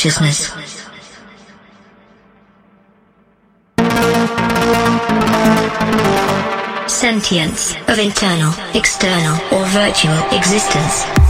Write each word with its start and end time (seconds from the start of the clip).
Consciousness. 0.00 0.50
Sentience 6.90 7.74
of 7.86 7.98
internal, 7.98 8.54
external, 8.74 9.36
or 9.52 9.66
virtual 9.66 10.16
existence. 10.32 11.29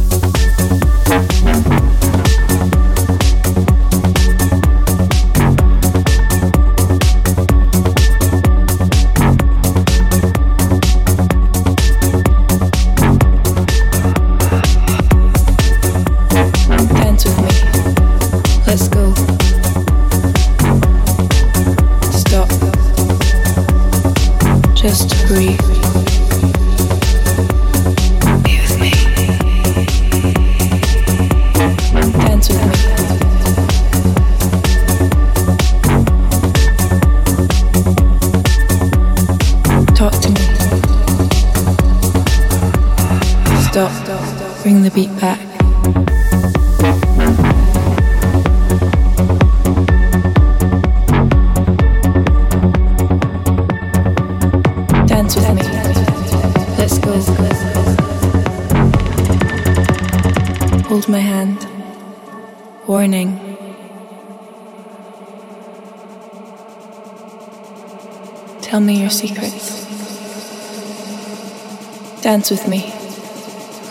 Dance 72.31 72.49
with 72.49 72.65
me. 72.65 72.93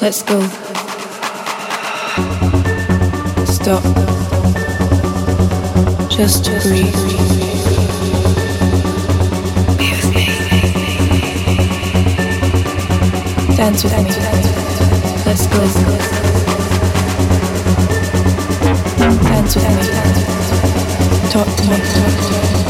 Let's 0.00 0.22
go. 0.22 0.40
Stop. 3.44 3.82
Just 6.08 6.44
breathe. 6.62 6.94
Dance 13.58 13.84
with 13.84 13.96
me. 13.98 14.10
Let's 15.26 15.46
go. 15.46 15.60
Dance 19.28 19.54
with 19.54 19.68
me. 19.68 19.84
Talk 21.30 21.48
to 21.56 21.62
me. 21.68 22.69